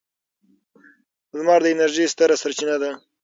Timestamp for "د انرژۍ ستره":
1.63-2.35